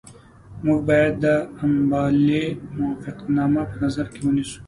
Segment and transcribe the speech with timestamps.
[0.65, 1.25] موږ باید د
[1.63, 2.45] امبالې
[2.77, 4.59] موافقتنامه په نظر کې ونیسو.